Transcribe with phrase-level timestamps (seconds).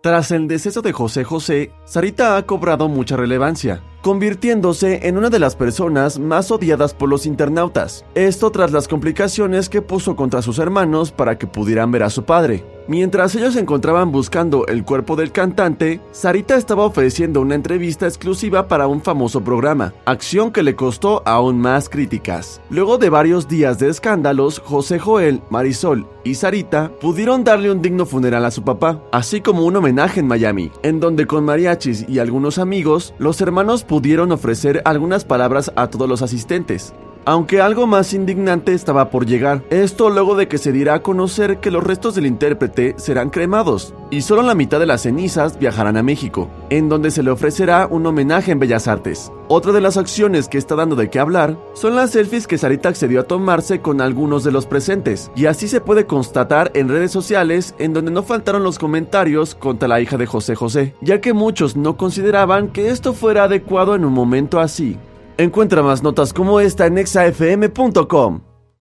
[0.00, 5.38] Tras el deceso de José José, Sarita ha cobrado mucha relevancia, convirtiéndose en una de
[5.38, 8.04] las personas más odiadas por los internautas.
[8.14, 12.24] Esto tras las complicaciones que puso contra sus hermanos para que pudieran ver a su
[12.24, 12.64] padre.
[12.88, 18.66] Mientras ellos se encontraban buscando el cuerpo del cantante, Sarita estaba ofreciendo una entrevista exclusiva
[18.66, 22.62] para un famoso programa, acción que le costó aún más críticas.
[22.70, 28.06] Luego de varios días de escándalos, José Joel, Marisol y Sarita pudieron darle un digno
[28.06, 32.20] funeral a su papá, así como un homenaje en Miami, en donde con mariachis y
[32.20, 36.94] algunos amigos, los hermanos pudieron ofrecer algunas palabras a todos los asistentes.
[37.24, 41.58] Aunque algo más indignante estaba por llegar, esto luego de que se diera a conocer
[41.58, 45.96] que los restos del intérprete serán cremados y solo la mitad de las cenizas viajarán
[45.96, 49.30] a México, en donde se le ofrecerá un homenaje en Bellas Artes.
[49.48, 52.88] Otra de las acciones que está dando de qué hablar son las selfies que Sarita
[52.88, 57.10] accedió a tomarse con algunos de los presentes, y así se puede constatar en redes
[57.10, 61.32] sociales en donde no faltaron los comentarios contra la hija de José José, ya que
[61.32, 64.98] muchos no consideraban que esto fuera adecuado en un momento así.
[65.38, 68.47] Encuentra más notas como esta en exafm.com.